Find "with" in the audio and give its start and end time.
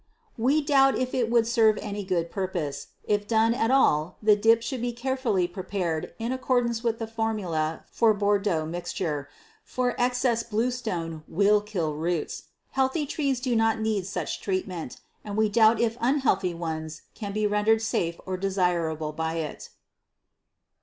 6.83-6.97